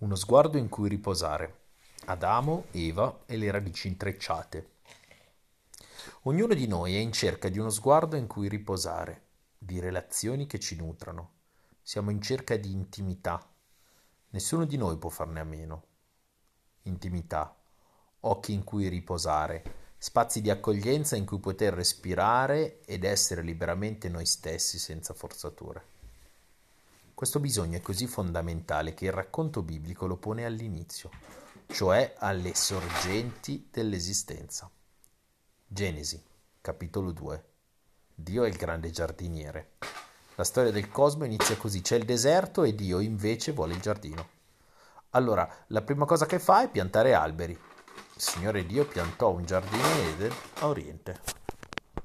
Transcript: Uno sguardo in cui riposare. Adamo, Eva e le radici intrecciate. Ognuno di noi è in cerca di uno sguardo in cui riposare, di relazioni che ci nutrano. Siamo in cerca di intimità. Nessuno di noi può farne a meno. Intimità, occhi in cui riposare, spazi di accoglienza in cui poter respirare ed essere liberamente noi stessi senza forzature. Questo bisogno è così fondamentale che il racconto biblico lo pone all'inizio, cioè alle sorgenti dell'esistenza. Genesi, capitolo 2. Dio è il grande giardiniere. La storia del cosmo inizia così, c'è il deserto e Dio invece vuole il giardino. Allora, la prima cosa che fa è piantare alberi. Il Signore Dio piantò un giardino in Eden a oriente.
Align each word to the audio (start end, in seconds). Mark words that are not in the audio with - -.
Uno 0.00 0.14
sguardo 0.14 0.58
in 0.58 0.68
cui 0.68 0.88
riposare. 0.88 1.70
Adamo, 2.04 2.66
Eva 2.70 3.24
e 3.26 3.36
le 3.36 3.50
radici 3.50 3.88
intrecciate. 3.88 4.70
Ognuno 6.22 6.54
di 6.54 6.68
noi 6.68 6.94
è 6.94 6.98
in 6.98 7.10
cerca 7.10 7.48
di 7.48 7.58
uno 7.58 7.70
sguardo 7.70 8.14
in 8.14 8.28
cui 8.28 8.48
riposare, 8.48 9.22
di 9.58 9.80
relazioni 9.80 10.46
che 10.46 10.60
ci 10.60 10.76
nutrano. 10.76 11.32
Siamo 11.82 12.10
in 12.10 12.22
cerca 12.22 12.56
di 12.56 12.70
intimità. 12.70 13.44
Nessuno 14.28 14.66
di 14.66 14.76
noi 14.76 14.96
può 14.98 15.10
farne 15.10 15.40
a 15.40 15.44
meno. 15.44 15.86
Intimità, 16.82 17.60
occhi 18.20 18.52
in 18.52 18.62
cui 18.62 18.86
riposare, 18.86 19.94
spazi 19.98 20.40
di 20.40 20.50
accoglienza 20.50 21.16
in 21.16 21.26
cui 21.26 21.40
poter 21.40 21.74
respirare 21.74 22.84
ed 22.84 23.02
essere 23.02 23.42
liberamente 23.42 24.08
noi 24.08 24.26
stessi 24.26 24.78
senza 24.78 25.12
forzature. 25.12 25.97
Questo 27.18 27.40
bisogno 27.40 27.76
è 27.76 27.80
così 27.80 28.06
fondamentale 28.06 28.94
che 28.94 29.06
il 29.06 29.12
racconto 29.12 29.62
biblico 29.62 30.06
lo 30.06 30.18
pone 30.18 30.44
all'inizio, 30.44 31.10
cioè 31.66 32.14
alle 32.16 32.54
sorgenti 32.54 33.66
dell'esistenza. 33.72 34.70
Genesi, 35.66 36.22
capitolo 36.60 37.10
2. 37.10 37.44
Dio 38.14 38.44
è 38.44 38.48
il 38.48 38.54
grande 38.54 38.92
giardiniere. 38.92 39.72
La 40.36 40.44
storia 40.44 40.70
del 40.70 40.90
cosmo 40.90 41.24
inizia 41.24 41.56
così, 41.56 41.80
c'è 41.80 41.96
il 41.96 42.04
deserto 42.04 42.62
e 42.62 42.76
Dio 42.76 43.00
invece 43.00 43.50
vuole 43.50 43.74
il 43.74 43.80
giardino. 43.80 44.28
Allora, 45.10 45.64
la 45.66 45.82
prima 45.82 46.04
cosa 46.04 46.24
che 46.24 46.38
fa 46.38 46.62
è 46.62 46.70
piantare 46.70 47.14
alberi. 47.14 47.52
Il 48.14 48.22
Signore 48.22 48.64
Dio 48.64 48.86
piantò 48.86 49.32
un 49.32 49.44
giardino 49.44 49.88
in 49.88 50.06
Eden 50.14 50.32
a 50.60 50.68
oriente. 50.68 51.37